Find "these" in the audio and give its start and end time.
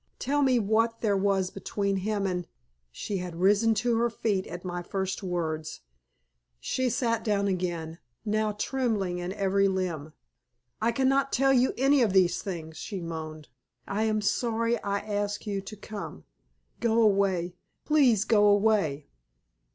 12.13-12.41